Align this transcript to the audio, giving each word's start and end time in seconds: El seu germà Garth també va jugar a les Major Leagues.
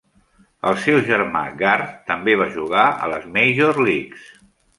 El 0.69 0.77
seu 0.85 0.95
germà 1.09 1.43
Garth 1.59 1.91
també 2.07 2.35
va 2.43 2.49
jugar 2.57 2.87
a 2.87 3.11
les 3.13 3.29
Major 3.37 3.85
Leagues. 3.91 4.27